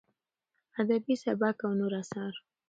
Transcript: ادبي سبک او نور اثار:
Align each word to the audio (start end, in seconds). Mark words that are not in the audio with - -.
ادبي 0.79 1.15
سبک 1.23 1.57
او 1.65 1.71
نور 1.79 1.93
اثار: 2.01 2.33